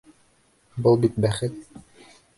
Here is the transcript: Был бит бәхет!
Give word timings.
Был 0.87 0.97
бит 1.05 1.19
бәхет! 1.27 1.63